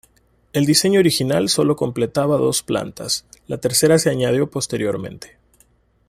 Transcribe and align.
El 0.53 0.65
diseño 0.65 0.99
original 0.99 1.47
solo 1.47 1.75
contemplaba 1.75 2.37
dos 2.37 2.63
plantas, 2.63 3.23
la 3.45 3.59
tercera 3.59 3.99
se 3.99 4.09
añadió 4.09 4.49
posteriormente. 4.49 5.37